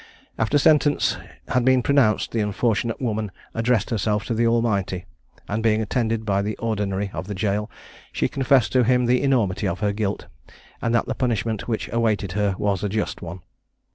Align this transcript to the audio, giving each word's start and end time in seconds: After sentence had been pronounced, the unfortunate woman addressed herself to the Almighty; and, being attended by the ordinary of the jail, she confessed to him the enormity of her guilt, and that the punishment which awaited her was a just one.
After 0.39 0.57
sentence 0.57 1.17
had 1.49 1.63
been 1.63 1.83
pronounced, 1.83 2.31
the 2.31 2.39
unfortunate 2.39 2.99
woman 2.99 3.31
addressed 3.53 3.91
herself 3.91 4.25
to 4.25 4.33
the 4.33 4.47
Almighty; 4.47 5.05
and, 5.47 5.61
being 5.61 5.79
attended 5.79 6.25
by 6.25 6.41
the 6.41 6.57
ordinary 6.57 7.11
of 7.13 7.27
the 7.27 7.35
jail, 7.35 7.69
she 8.11 8.27
confessed 8.27 8.71
to 8.71 8.83
him 8.83 9.05
the 9.05 9.21
enormity 9.21 9.67
of 9.67 9.81
her 9.81 9.93
guilt, 9.93 10.25
and 10.81 10.95
that 10.95 11.05
the 11.05 11.13
punishment 11.13 11.67
which 11.67 11.87
awaited 11.93 12.31
her 12.31 12.55
was 12.57 12.83
a 12.83 12.89
just 12.89 13.21
one. 13.21 13.41